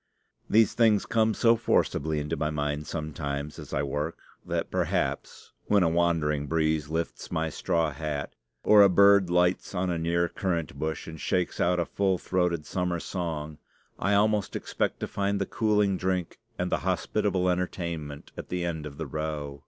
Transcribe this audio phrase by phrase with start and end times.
[0.49, 5.83] These things come so forcibly into my mind sometimes as I work, that perhaps, when
[5.83, 8.33] a wandering breeze lifts my straw hat
[8.63, 12.65] or a bird lights on a near currant bush and shakes out a full throated
[12.65, 13.59] summer song,
[13.99, 18.87] I almost expect to find the cooling drink and the hospitable entertainment at the end
[18.87, 19.59] of the row.